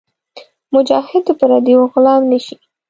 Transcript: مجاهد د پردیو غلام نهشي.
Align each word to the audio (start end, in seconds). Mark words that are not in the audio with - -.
مجاهد 0.73 1.23
د 1.27 1.29
پردیو 1.39 1.81
غلام 1.93 2.21
نهشي. 2.31 2.55